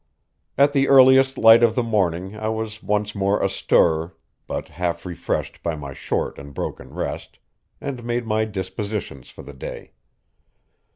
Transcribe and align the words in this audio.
At 0.57 0.73
the 0.73 0.87
earliest 0.87 1.37
light 1.37 1.61
of 1.61 1.75
the 1.75 1.83
morning 1.83 2.35
I 2.35 2.47
was 2.49 2.81
once 2.81 3.13
more 3.13 3.39
astir, 3.39 4.15
but 4.47 4.69
half 4.69 5.05
refreshed 5.05 5.61
by 5.61 5.75
my 5.75 5.93
short 5.93 6.39
and 6.39 6.55
broken 6.55 6.91
rest, 6.91 7.37
and 7.79 8.03
made 8.03 8.25
my 8.25 8.45
dispositions 8.45 9.29
for 9.29 9.43
the 9.43 9.53
day. 9.53 9.91